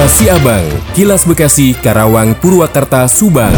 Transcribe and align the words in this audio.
Kilas 0.00 0.16
Siabang, 0.16 0.66
Kilas 0.96 1.22
Bekasi, 1.28 1.76
Karawang, 1.76 2.32
Purwakarta, 2.40 3.04
Subang. 3.04 3.52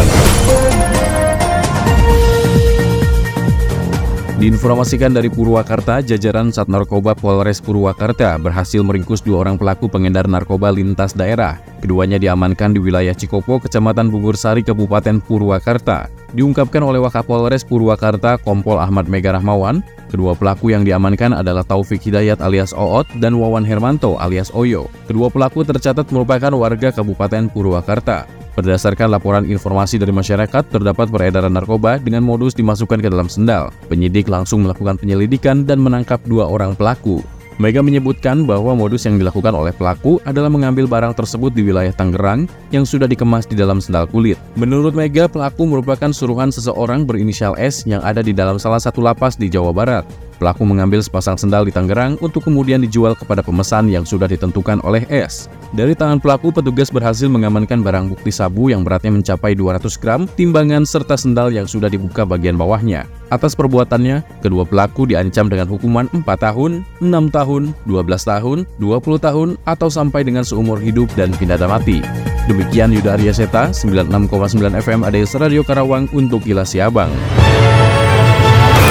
Diinformasikan 4.43 5.15
dari 5.15 5.31
Purwakarta, 5.31 6.03
jajaran 6.03 6.51
Sat 6.51 6.67
Narkoba 6.67 7.15
Polres 7.15 7.63
Purwakarta 7.63 8.35
berhasil 8.35 8.83
meringkus 8.83 9.23
dua 9.23 9.47
orang 9.47 9.55
pelaku 9.55 9.87
pengedar 9.87 10.27
narkoba 10.27 10.67
lintas 10.67 11.15
daerah. 11.15 11.63
Keduanya 11.79 12.19
diamankan 12.19 12.75
di 12.75 12.83
wilayah 12.83 13.15
Cikopo, 13.15 13.63
Kecamatan 13.63 14.11
Bubursari, 14.11 14.67
Kabupaten 14.67 15.23
Purwakarta. 15.23 16.11
Diungkapkan 16.33 16.81
oleh 16.81 16.97
Wakapolres 16.97 17.61
Purwakarta, 17.61 18.41
Kompol 18.41 18.81
Ahmad 18.81 19.05
Mega 19.05 19.37
Rahmawan, 19.37 19.85
kedua 20.09 20.33
pelaku 20.33 20.73
yang 20.73 20.81
diamankan 20.81 21.29
adalah 21.29 21.61
Taufik 21.61 22.01
Hidayat 22.01 22.41
alias 22.41 22.73
Oot 22.73 23.05
dan 23.21 23.37
Wawan 23.37 23.61
Hermanto 23.61 24.17
alias 24.17 24.49
Oyo. 24.57 24.89
Kedua 25.05 25.29
pelaku 25.29 25.61
tercatat 25.61 26.09
merupakan 26.09 26.49
warga 26.57 26.89
Kabupaten 26.89 27.53
Purwakarta. 27.53 28.25
Berdasarkan 28.57 29.13
laporan 29.13 29.45
informasi 29.45 30.01
dari 30.01 30.13
masyarakat, 30.13 30.73
terdapat 30.73 31.09
peredaran 31.09 31.53
narkoba 31.53 32.01
dengan 32.01 32.25
modus 32.25 32.57
dimasukkan 32.57 33.01
ke 33.01 33.09
dalam 33.13 33.29
sendal. 33.29 33.69
Penyidik 33.89 34.25
langsung 34.25 34.65
melakukan 34.65 34.97
penyelidikan 34.97 35.65
dan 35.69 35.81
menangkap 35.81 36.17
dua 36.25 36.49
orang 36.49 36.73
pelaku. 36.73 37.21
Mega 37.61 37.85
menyebutkan 37.85 38.49
bahwa 38.49 38.73
modus 38.73 39.05
yang 39.05 39.21
dilakukan 39.21 39.53
oleh 39.53 39.69
pelaku 39.69 40.17
adalah 40.25 40.49
mengambil 40.49 40.89
barang 40.89 41.13
tersebut 41.13 41.53
di 41.53 41.61
wilayah 41.61 41.93
Tangerang 41.93 42.49
yang 42.73 42.81
sudah 42.81 43.05
dikemas 43.05 43.45
di 43.45 43.53
dalam 43.53 43.77
sendal 43.77 44.09
kulit. 44.09 44.41
Menurut 44.57 44.97
Mega, 44.97 45.29
pelaku 45.29 45.69
merupakan 45.69 46.09
suruhan 46.09 46.49
seseorang 46.49 47.05
berinisial 47.05 47.53
S 47.61 47.85
yang 47.85 48.01
ada 48.01 48.25
di 48.25 48.33
dalam 48.33 48.57
salah 48.57 48.81
satu 48.81 49.05
lapas 49.05 49.37
di 49.37 49.53
Jawa 49.53 49.69
Barat. 49.69 50.05
Pelaku 50.43 50.67
mengambil 50.67 50.99
sepasang 50.99 51.39
sendal 51.39 51.63
di 51.63 51.71
Tangerang 51.71 52.19
untuk 52.19 52.43
kemudian 52.43 52.83
dijual 52.83 53.15
kepada 53.15 53.39
pemesan 53.39 53.87
yang 53.87 54.03
sudah 54.03 54.27
ditentukan 54.27 54.83
oleh 54.83 55.07
S. 55.07 55.47
Dari 55.71 55.95
tangan 55.95 56.19
pelaku, 56.19 56.51
petugas 56.51 56.91
berhasil 56.91 57.31
mengamankan 57.31 57.79
barang 57.79 58.11
bukti 58.11 58.27
sabu 58.27 58.67
yang 58.67 58.83
beratnya 58.83 59.15
mencapai 59.15 59.55
200 59.55 59.95
gram, 60.03 60.27
timbangan 60.35 60.83
serta 60.83 61.15
sendal 61.15 61.47
yang 61.55 61.63
sudah 61.63 61.87
dibuka 61.87 62.27
bagian 62.27 62.59
bawahnya. 62.59 63.07
Atas 63.31 63.55
perbuatannya, 63.55 64.43
kedua 64.43 64.67
pelaku 64.67 65.07
diancam 65.07 65.47
dengan 65.47 65.71
hukuman 65.71 66.11
4 66.11 66.27
tahun, 66.27 66.83
6 66.99 67.07
tahun, 67.31 67.71
12 67.87 68.03
tahun, 68.27 68.57
20 68.83 69.23
tahun, 69.23 69.47
atau 69.63 69.87
sampai 69.87 70.27
dengan 70.27 70.43
seumur 70.43 70.75
hidup 70.75 71.07
dan 71.15 71.31
pidana 71.39 71.71
mati. 71.71 72.03
Demikian 72.51 72.91
Yuda 72.91 73.15
Arya 73.15 73.31
Seta, 73.31 73.71
96,9 73.71 74.59
FM 74.75 75.07
ADS 75.07 75.39
Radio 75.39 75.63
Karawang 75.63 76.11
untuk 76.11 76.43
Kilas 76.43 76.75
Siabang. 76.75 77.15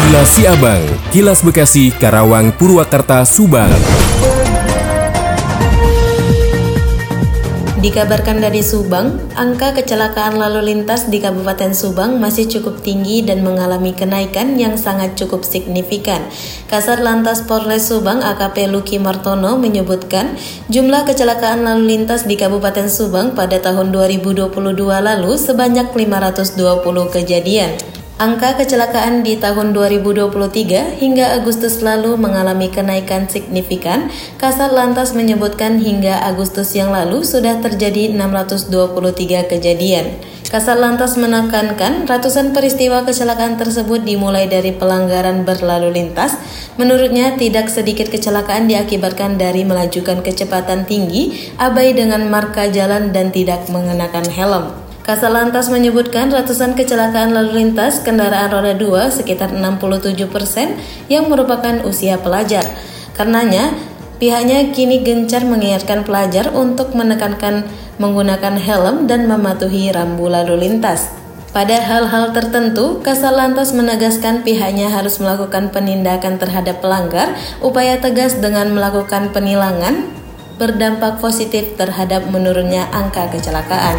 Kilas 0.03 0.35
Siabang, 0.35 0.83
Kilas 1.15 1.41
Bekasi, 1.47 1.95
Karawang, 1.95 2.51
Purwakarta, 2.59 3.23
Subang. 3.23 3.71
Dikabarkan 7.79 8.43
dari 8.43 8.67
Subang, 8.67 9.23
angka 9.39 9.79
kecelakaan 9.79 10.43
lalu 10.43 10.75
lintas 10.75 11.07
di 11.07 11.23
Kabupaten 11.23 11.71
Subang 11.71 12.19
masih 12.19 12.51
cukup 12.51 12.83
tinggi 12.83 13.23
dan 13.23 13.47
mengalami 13.47 13.95
kenaikan 13.95 14.59
yang 14.59 14.75
sangat 14.75 15.15
cukup 15.15 15.47
signifikan. 15.47 16.27
Kasar 16.67 16.99
Lantas 16.99 17.47
Polres 17.47 17.87
Subang 17.87 18.27
AKP 18.27 18.75
Luki 18.75 18.99
Martono 18.99 19.55
menyebutkan 19.55 20.35
jumlah 20.67 21.07
kecelakaan 21.07 21.63
lalu 21.63 21.95
lintas 21.95 22.27
di 22.27 22.35
Kabupaten 22.35 22.91
Subang 22.91 23.39
pada 23.39 23.63
tahun 23.63 23.95
2022 23.95 24.51
lalu 24.83 25.31
sebanyak 25.39 25.95
520 25.95 26.59
kejadian. 27.07 28.02
Angka 28.23 28.55
kecelakaan 28.55 29.27
di 29.27 29.35
tahun 29.35 29.75
2023 29.75 31.03
hingga 31.03 31.43
Agustus 31.43 31.83
lalu 31.83 32.15
mengalami 32.15 32.71
kenaikan 32.71 33.27
signifikan. 33.27 34.15
Kasar 34.39 34.71
lantas 34.71 35.11
menyebutkan 35.11 35.83
hingga 35.83 36.23
Agustus 36.23 36.71
yang 36.79 36.95
lalu 36.95 37.27
sudah 37.27 37.59
terjadi 37.59 38.15
623 38.15 39.51
kejadian. 39.51 40.23
Kasar 40.47 40.79
lantas 40.79 41.19
menekankan 41.19 42.07
ratusan 42.07 42.55
peristiwa 42.55 43.03
kecelakaan 43.03 43.59
tersebut 43.59 44.07
dimulai 44.07 44.47
dari 44.47 44.71
pelanggaran 44.71 45.43
berlalu 45.43 45.91
lintas. 45.91 46.39
Menurutnya, 46.79 47.35
tidak 47.35 47.75
sedikit 47.75 48.07
kecelakaan 48.07 48.71
diakibatkan 48.71 49.35
dari 49.35 49.67
melajukan 49.67 50.23
kecepatan 50.23 50.87
tinggi, 50.87 51.51
abai 51.59 51.91
dengan 51.91 52.31
marka 52.31 52.71
jalan 52.71 53.11
dan 53.11 53.35
tidak 53.35 53.67
mengenakan 53.67 54.31
helm. 54.31 54.82
Kasalantas 55.03 55.67
menyebutkan 55.67 56.31
ratusan 56.31 56.79
kecelakaan 56.79 57.35
lalu 57.35 57.67
lintas 57.67 57.99
kendaraan 58.07 58.55
roda 58.55 58.71
2 58.79 59.11
sekitar 59.11 59.51
67 59.51 60.15
persen 60.31 60.79
yang 61.11 61.27
merupakan 61.27 61.83
usia 61.83 62.23
pelajar. 62.23 62.63
Karenanya, 63.19 63.75
pihaknya 64.23 64.71
kini 64.71 65.03
gencar 65.03 65.43
mengingatkan 65.43 66.07
pelajar 66.07 66.55
untuk 66.55 66.95
menekankan 66.95 67.67
menggunakan 67.99 68.55
helm 68.55 69.11
dan 69.11 69.27
mematuhi 69.27 69.91
rambu 69.91 70.31
lalu 70.31 70.71
lintas. 70.71 71.11
Pada 71.51 71.83
hal-hal 71.83 72.31
tertentu, 72.31 73.03
Kasalantas 73.03 73.75
menegaskan 73.75 74.47
pihaknya 74.47 74.87
harus 74.89 75.19
melakukan 75.19 75.75
penindakan 75.75 76.39
terhadap 76.39 76.79
pelanggar, 76.79 77.35
upaya 77.59 77.99
tegas 77.99 78.39
dengan 78.39 78.71
melakukan 78.71 79.35
penilangan 79.35 80.07
berdampak 80.63 81.19
positif 81.19 81.75
terhadap 81.75 82.25
menurunnya 82.31 82.87
angka 82.95 83.29
kecelakaan. 83.35 83.99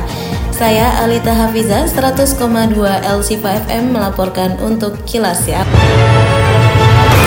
Saya 0.54 1.02
Alita 1.02 1.34
Hafiza 1.34 1.90
100,2 1.90 2.38
LC 3.02 3.42
FM 3.42 3.90
melaporkan 3.90 4.54
untuk 4.62 5.02
Kilas 5.02 5.50
Siab. 5.50 5.66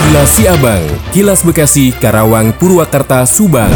Kilas 0.07 0.31
Siabang, 0.31 0.79
Kilas 1.11 1.43
Bekasi, 1.43 1.91
Karawang, 1.91 2.55
Purwakarta, 2.55 3.27
Subang. 3.27 3.67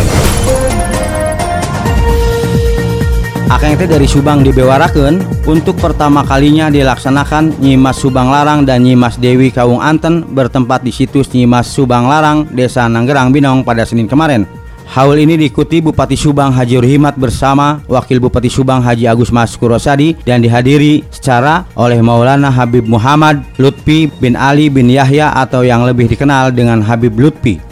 Akang 3.52 3.76
teh 3.76 3.92
dari 3.92 4.08
Subang 4.08 4.40
dibewaraken 4.40 5.20
untuk 5.44 5.76
pertama 5.84 6.24
kalinya 6.24 6.72
dilaksanakan 6.72 7.60
Nyimas 7.60 8.00
Subang 8.00 8.32
Larang 8.32 8.64
dan 8.64 8.88
Nyimas 8.88 9.20
Dewi 9.20 9.52
Kawung 9.52 9.84
Anten 9.84 10.32
bertempat 10.32 10.80
di 10.80 10.96
situs 10.96 11.28
Nyimas 11.36 11.68
Subang 11.68 12.08
Larang, 12.08 12.48
Desa 12.56 12.88
Nanggerang 12.88 13.36
Binong 13.36 13.68
pada 13.68 13.84
Senin 13.84 14.08
kemarin. 14.08 14.61
Haul 14.92 15.24
ini 15.24 15.40
diikuti 15.40 15.80
Bupati 15.80 16.20
Subang 16.20 16.52
Haji 16.52 16.84
Ruhimat 16.84 17.16
bersama 17.16 17.80
Wakil 17.88 18.20
Bupati 18.20 18.52
Subang 18.52 18.84
Haji 18.84 19.08
Agus 19.08 19.32
Mas 19.32 19.56
Kurosadi 19.56 20.20
dan 20.28 20.44
dihadiri 20.44 21.08
secara 21.08 21.64
oleh 21.80 22.04
Maulana 22.04 22.52
Habib 22.52 22.84
Muhammad 22.84 23.40
Lutfi 23.56 24.12
bin 24.20 24.36
Ali 24.36 24.68
bin 24.68 24.92
Yahya 24.92 25.32
atau 25.32 25.64
yang 25.64 25.88
lebih 25.88 26.12
dikenal 26.12 26.52
dengan 26.52 26.84
Habib 26.84 27.16
Lutfi. 27.16 27.64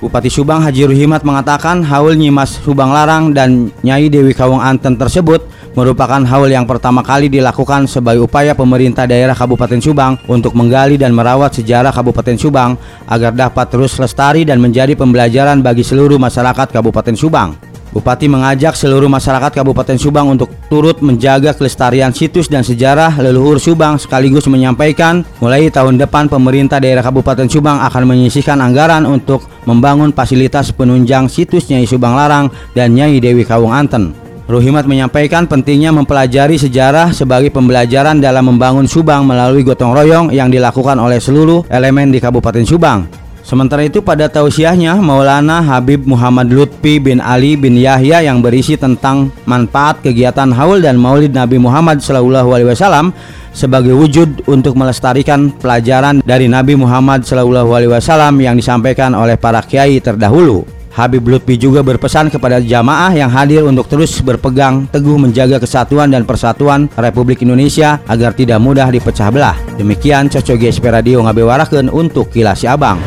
Bupati 0.00 0.32
Subang 0.32 0.64
Haji 0.64 0.88
Ruhimat 0.88 1.28
mengatakan 1.28 1.84
haul 1.84 2.16
Nyimas 2.16 2.56
Subang 2.64 2.88
Larang 2.88 3.36
dan 3.36 3.68
Nyai 3.84 4.08
Dewi 4.08 4.32
Kawung 4.32 4.64
Anten 4.64 4.96
tersebut 4.96 5.51
merupakan 5.72 6.20
haul 6.24 6.52
yang 6.52 6.68
pertama 6.68 7.00
kali 7.00 7.32
dilakukan 7.32 7.88
sebagai 7.88 8.24
upaya 8.24 8.52
pemerintah 8.52 9.08
daerah 9.08 9.32
Kabupaten 9.32 9.80
Subang 9.80 10.20
untuk 10.28 10.52
menggali 10.52 11.00
dan 11.00 11.16
merawat 11.16 11.56
sejarah 11.56 11.92
Kabupaten 11.92 12.36
Subang 12.36 12.76
agar 13.08 13.32
dapat 13.32 13.66
terus 13.72 13.96
lestari 13.96 14.44
dan 14.44 14.60
menjadi 14.60 14.92
pembelajaran 14.96 15.64
bagi 15.64 15.84
seluruh 15.84 16.20
masyarakat 16.20 16.68
Kabupaten 16.68 17.16
Subang. 17.16 17.72
Bupati 17.92 18.24
mengajak 18.24 18.72
seluruh 18.72 19.04
masyarakat 19.04 19.52
Kabupaten 19.52 20.00
Subang 20.00 20.32
untuk 20.32 20.48
turut 20.72 21.04
menjaga 21.04 21.52
kelestarian 21.52 22.08
situs 22.08 22.48
dan 22.48 22.64
sejarah 22.64 23.20
leluhur 23.20 23.60
Subang 23.60 24.00
sekaligus 24.00 24.48
menyampaikan 24.48 25.20
mulai 25.44 25.68
tahun 25.68 26.00
depan 26.00 26.32
pemerintah 26.32 26.80
daerah 26.80 27.04
Kabupaten 27.04 27.52
Subang 27.52 27.84
akan 27.84 28.08
menyisihkan 28.08 28.64
anggaran 28.64 29.04
untuk 29.04 29.44
membangun 29.68 30.08
fasilitas 30.08 30.72
penunjang 30.72 31.28
situs 31.28 31.68
Nyai 31.68 31.84
Subang 31.84 32.16
Larang 32.16 32.48
dan 32.72 32.96
Nyai 32.96 33.20
Dewi 33.20 33.44
Kawung 33.44 33.76
Anten. 33.76 34.21
Ruhimat 34.50 34.90
menyampaikan 34.90 35.46
pentingnya 35.46 35.94
mempelajari 35.94 36.58
sejarah 36.58 37.14
sebagai 37.14 37.54
pembelajaran 37.54 38.18
dalam 38.18 38.50
membangun 38.50 38.90
Subang 38.90 39.22
melalui 39.22 39.62
gotong 39.62 39.94
royong 39.94 40.26
yang 40.34 40.50
dilakukan 40.50 40.98
oleh 40.98 41.22
seluruh 41.22 41.62
elemen 41.70 42.10
di 42.10 42.18
Kabupaten 42.18 42.66
Subang. 42.66 43.06
Sementara 43.42 43.86
itu 43.86 44.02
pada 44.02 44.26
tausiahnya 44.26 44.98
Maulana 44.98 45.62
Habib 45.62 46.06
Muhammad 46.06 46.50
Lutfi 46.50 46.98
bin 47.02 47.18
Ali 47.18 47.54
bin 47.54 47.74
Yahya 47.74 48.22
yang 48.22 48.38
berisi 48.42 48.78
tentang 48.78 49.30
manfaat 49.46 50.02
kegiatan 50.02 50.50
haul 50.54 50.82
dan 50.82 50.98
Maulid 50.98 51.34
Nabi 51.34 51.58
Muhammad 51.58 52.02
Alaihi 52.02 52.66
Wasallam 52.66 53.14
sebagai 53.54 53.94
wujud 53.94 54.46
untuk 54.50 54.74
melestarikan 54.74 55.54
pelajaran 55.54 56.22
dari 56.22 56.46
Nabi 56.50 56.74
Muhammad 56.74 57.26
Alaihi 57.26 57.90
Wasallam 57.90 58.42
yang 58.42 58.58
disampaikan 58.58 59.14
oleh 59.14 59.38
para 59.38 59.62
kiai 59.62 60.02
terdahulu. 60.02 60.81
Habib 60.92 61.24
Lutfi 61.24 61.56
juga 61.56 61.80
berpesan 61.80 62.28
kepada 62.28 62.60
jamaah 62.60 63.12
yang 63.16 63.32
hadir 63.32 63.64
untuk 63.64 63.88
terus 63.88 64.20
berpegang 64.20 64.84
teguh 64.92 65.16
menjaga 65.16 65.56
kesatuan 65.56 66.12
dan 66.12 66.28
persatuan 66.28 66.92
Republik 67.00 67.40
Indonesia 67.40 68.00
agar 68.04 68.36
tidak 68.36 68.60
mudah 68.60 68.92
dipecah 68.92 69.32
belah. 69.32 69.56
Demikian 69.80 70.28
Coco 70.28 70.54
GSP 70.54 70.84
Radio 70.92 71.24
ngabewarakeun 71.24 71.88
untuk 71.88 72.28
Kilas 72.28 72.64
Abang. 72.68 73.00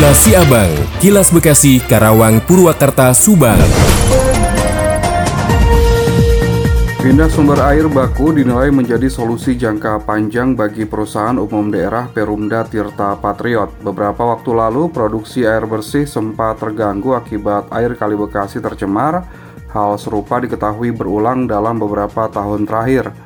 Kilas 0.00 0.22
Siabang, 0.24 0.72
Kilas 0.96 1.28
Bekasi, 1.28 1.76
Karawang, 1.84 2.40
Purwakarta, 2.48 3.12
Subang. 3.12 3.60
Pindah 7.00 7.32
sumber 7.32 7.56
air 7.64 7.88
baku 7.88 8.28
dinilai 8.28 8.68
menjadi 8.68 9.08
solusi 9.08 9.56
jangka 9.56 10.04
panjang 10.04 10.52
bagi 10.52 10.84
perusahaan 10.84 11.32
umum 11.40 11.72
daerah 11.72 12.12
Perumda 12.12 12.60
Tirta 12.68 13.16
Patriot. 13.16 13.72
Beberapa 13.80 14.20
waktu 14.36 14.52
lalu, 14.52 14.92
produksi 14.92 15.48
air 15.48 15.64
bersih 15.64 16.04
sempat 16.04 16.60
terganggu 16.60 17.16
akibat 17.16 17.72
air 17.72 17.96
Kali 17.96 18.12
Bekasi 18.20 18.60
tercemar. 18.60 19.24
Hal 19.72 19.96
serupa 19.96 20.44
diketahui 20.44 20.92
berulang 20.92 21.48
dalam 21.48 21.80
beberapa 21.80 22.28
tahun 22.28 22.68
terakhir. 22.68 23.16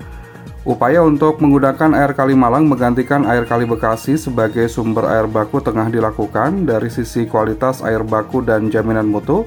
Upaya 0.63 1.03
untuk 1.03 1.43
menggunakan 1.43 1.99
air 1.99 2.15
Kali 2.15 2.39
Malang 2.39 2.71
menggantikan 2.71 3.27
air 3.27 3.43
Kali 3.43 3.67
Bekasi 3.67 4.15
sebagai 4.15 4.71
sumber 4.71 5.11
air 5.11 5.27
baku 5.27 5.59
tengah 5.59 5.91
dilakukan 5.91 6.63
dari 6.63 6.95
sisi 6.95 7.27
kualitas 7.27 7.83
air 7.83 8.07
baku 8.07 8.39
dan 8.39 8.71
jaminan 8.71 9.11
mutu. 9.11 9.43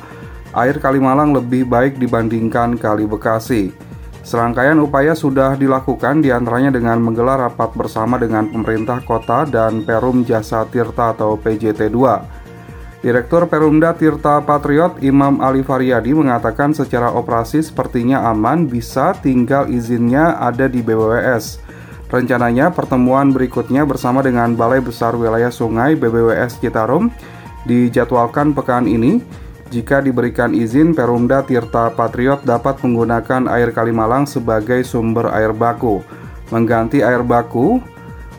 Air 0.51 0.83
Kali 0.83 0.99
Malang 0.99 1.31
lebih 1.31 1.63
baik 1.63 1.95
dibandingkan 1.95 2.75
Kali 2.75 3.07
Bekasi. 3.07 3.86
Serangkaian 4.27 4.75
upaya 4.83 5.15
sudah 5.15 5.55
dilakukan 5.55 6.19
di 6.19 6.35
antaranya 6.35 6.75
dengan 6.75 6.99
menggelar 6.99 7.47
rapat 7.47 7.71
bersama 7.79 8.19
dengan 8.19 8.51
pemerintah 8.51 8.99
kota 8.99 9.47
dan 9.47 9.87
Perum 9.87 10.27
Jasa 10.27 10.67
Tirta 10.67 11.15
atau 11.15 11.39
PJT 11.39 11.87
2. 11.87 13.07
Direktur 13.07 13.47
Perumda 13.47 13.95
Tirta 13.95 14.43
Patriot 14.43 14.99
Imam 14.99 15.39
Ali 15.39 15.63
Faryadi 15.63 16.11
mengatakan 16.11 16.75
secara 16.75 17.07
operasi 17.15 17.63
sepertinya 17.63 18.27
aman 18.27 18.67
bisa 18.67 19.15
tinggal 19.15 19.71
izinnya 19.71 20.35
ada 20.43 20.67
di 20.67 20.83
BWS. 20.83 21.63
Rencananya 22.11 22.75
pertemuan 22.75 23.31
berikutnya 23.31 23.87
bersama 23.87 24.19
dengan 24.19 24.59
Balai 24.59 24.83
Besar 24.83 25.15
Wilayah 25.15 25.55
Sungai 25.55 25.95
BBWS 25.95 26.59
Citarum 26.59 27.07
dijadwalkan 27.63 28.51
pekan 28.51 28.91
ini 28.91 29.23
jika 29.67 29.99
diberikan 29.99 30.55
izin, 30.55 30.95
Perumda 30.95 31.43
Tirta 31.43 31.91
Patriot 31.91 32.43
dapat 32.47 32.79
menggunakan 32.79 33.51
air 33.51 33.75
Kalimalang 33.75 34.23
sebagai 34.23 34.79
sumber 34.87 35.27
air 35.35 35.51
baku. 35.51 35.99
Mengganti 36.47 37.03
air 37.03 37.19
baku 37.19 37.83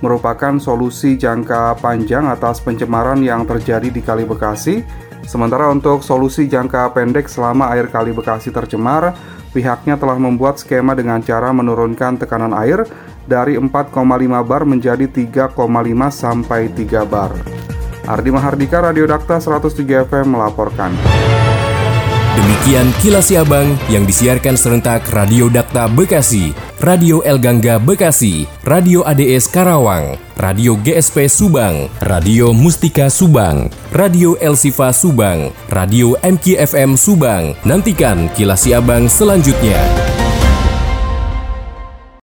merupakan 0.01 0.57
solusi 0.57 1.21
jangka 1.21 1.77
panjang 1.85 2.25
atas 2.31 2.65
pencemaran 2.65 3.21
yang 3.21 3.45
terjadi 3.45 3.93
di 3.93 4.01
Kali 4.01 4.25
Bekasi. 4.25 4.81
Sementara 5.29 5.69
untuk 5.69 6.01
solusi 6.01 6.49
jangka 6.49 6.97
pendek 6.97 7.29
selama 7.29 7.77
air 7.77 7.93
Kali 7.93 8.17
Bekasi 8.17 8.49
tercemar, 8.49 9.13
pihaknya 9.53 10.01
telah 10.01 10.17
membuat 10.17 10.57
skema 10.57 10.97
dengan 10.97 11.21
cara 11.21 11.53
menurunkan 11.53 12.17
tekanan 12.17 12.57
air 12.57 12.89
dari 13.29 13.61
4,5 13.61 13.93
bar 14.49 14.63
menjadi 14.65 15.05
3,5 15.05 15.53
sampai 16.09 16.73
3 16.73 17.05
bar. 17.05 17.37
Ardi 18.09 18.33
Mahardika 18.33 18.81
Radio 18.81 19.05
Dakta 19.05 19.37
103 19.37 20.09
FM 20.09 20.33
melaporkan. 20.33 20.97
Demikian 22.39 22.89
kilas 23.05 23.29
Abang 23.37 23.77
yang 23.93 24.09
disiarkan 24.09 24.57
serentak 24.57 25.05
Radio 25.13 25.53
Dakta 25.53 25.85
Bekasi, 25.93 26.57
Radio 26.81 27.21
El 27.21 27.37
Gangga 27.37 27.77
Bekasi, 27.77 28.49
Radio 28.65 29.05
ADS 29.05 29.53
Karawang, 29.53 30.17
Radio 30.41 30.73
GSP 30.81 31.29
Subang, 31.29 31.93
Radio 32.01 32.57
Mustika 32.57 33.13
Subang, 33.13 33.69
Radio 33.93 34.39
El 34.41 34.57
Sifa 34.57 34.89
Subang, 34.97 35.53
Radio 35.69 36.17
MKFM 36.25 36.97
Subang. 36.97 37.53
Nantikan 37.69 38.33
kilas 38.33 38.65
Abang 38.73 39.13
selanjutnya. 39.13 39.85